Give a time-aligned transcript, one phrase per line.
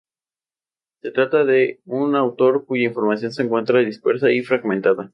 [1.03, 5.09] Se trata de un autor cuya Información se encuentra dispersa y fragmentada.